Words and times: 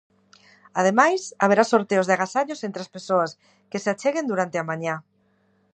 Ademais, 0.79 1.21
haberá 1.41 1.63
sorteos 1.73 2.07
de 2.07 2.13
agasallos 2.15 2.63
entre 2.67 2.81
as 2.85 2.93
persoas 2.95 3.31
que 3.69 3.81
se 3.83 3.89
acheguen 3.93 4.29
durante 4.31 4.57
a 4.59 4.67
mañá. 4.69 4.95